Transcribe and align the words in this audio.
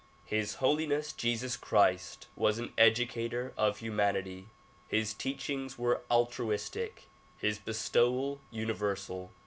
His 0.25 0.55
Holiness 0.55 1.13
Jesus 1.13 1.55
Christ 1.55 2.25
was 2.35 2.57
an 2.57 2.73
educator 2.75 3.53
of 3.55 3.77
humanity. 3.77 4.47
His 4.87 5.13
teachings 5.13 5.77
were 5.77 6.01
altruistic; 6.09 7.03
his 7.37 7.59
bestowal 7.59 8.41
universal. 8.49 9.31